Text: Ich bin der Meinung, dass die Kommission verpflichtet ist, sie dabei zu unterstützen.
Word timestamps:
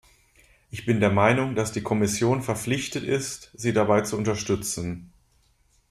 Ich 0.71 0.83
bin 0.83 0.99
der 0.99 1.11
Meinung, 1.11 1.53
dass 1.53 1.73
die 1.73 1.83
Kommission 1.83 2.41
verpflichtet 2.41 3.03
ist, 3.03 3.51
sie 3.53 3.71
dabei 3.71 4.01
zu 4.01 4.17
unterstützen. 4.17 5.13